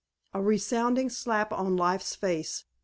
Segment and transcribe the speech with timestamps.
[0.33, 2.63] A resounding slap on Life's face.